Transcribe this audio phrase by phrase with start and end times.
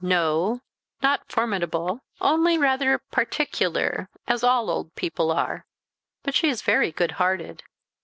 [0.03, 0.61] "No,
[1.03, 5.63] not formidable only rather particular, as all old people are;
[6.23, 7.61] but she is very good hearted."